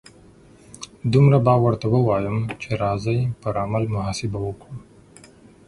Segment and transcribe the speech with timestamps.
[1.13, 4.77] دومره به ورته ووایم چې راځئ پر عمل محاسبه وکړو.